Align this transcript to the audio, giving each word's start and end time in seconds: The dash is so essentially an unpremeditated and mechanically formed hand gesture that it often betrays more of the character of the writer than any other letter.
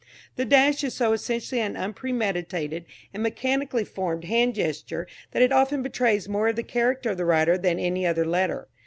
The 0.35 0.45
dash 0.45 0.83
is 0.83 0.95
so 0.95 1.13
essentially 1.13 1.61
an 1.61 1.77
unpremeditated 1.77 2.85
and 3.13 3.21
mechanically 3.21 3.85
formed 3.85 4.23
hand 4.23 4.55
gesture 4.55 5.05
that 5.29 5.43
it 5.43 5.51
often 5.51 5.83
betrays 5.83 6.27
more 6.27 6.47
of 6.47 6.55
the 6.55 6.63
character 6.63 7.11
of 7.11 7.17
the 7.17 7.25
writer 7.25 7.55
than 7.55 7.77
any 7.77 8.07
other 8.07 8.25
letter. 8.25 8.67